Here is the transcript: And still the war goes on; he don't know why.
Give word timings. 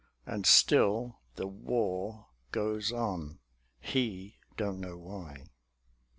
And 0.25 0.47
still 0.47 1.19
the 1.35 1.45
war 1.45 2.25
goes 2.51 2.91
on; 2.91 3.37
he 3.79 4.39
don't 4.57 4.79
know 4.79 4.97
why. 4.97 5.43